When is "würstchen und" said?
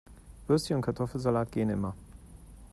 0.47-0.81